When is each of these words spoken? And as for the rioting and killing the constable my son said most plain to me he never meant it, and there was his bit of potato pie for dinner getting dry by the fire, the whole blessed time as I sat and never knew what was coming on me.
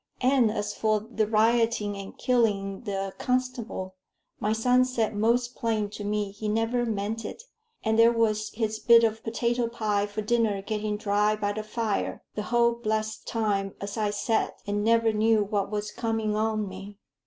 And 0.23 0.49
as 0.49 0.73
for 0.73 1.01
the 1.01 1.27
rioting 1.27 1.95
and 1.95 2.17
killing 2.17 2.81
the 2.85 3.13
constable 3.19 3.97
my 4.39 4.51
son 4.51 4.83
said 4.83 5.15
most 5.15 5.53
plain 5.55 5.91
to 5.91 6.03
me 6.03 6.31
he 6.31 6.49
never 6.49 6.87
meant 6.87 7.23
it, 7.23 7.43
and 7.83 7.99
there 7.99 8.11
was 8.11 8.49
his 8.53 8.79
bit 8.79 9.03
of 9.03 9.21
potato 9.23 9.67
pie 9.67 10.07
for 10.07 10.23
dinner 10.23 10.63
getting 10.63 10.97
dry 10.97 11.35
by 11.35 11.51
the 11.53 11.61
fire, 11.61 12.23
the 12.33 12.41
whole 12.49 12.73
blessed 12.73 13.27
time 13.27 13.75
as 13.79 13.95
I 13.95 14.09
sat 14.09 14.55
and 14.65 14.83
never 14.83 15.13
knew 15.13 15.43
what 15.43 15.69
was 15.69 15.91
coming 15.91 16.35
on 16.35 16.67
me. 16.67 16.97